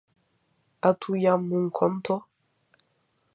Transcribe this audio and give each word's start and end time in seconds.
Ha 0.87 0.91
tu 1.05 1.19
jam 1.25 1.45
un 1.59 1.69
conto? 1.81 2.17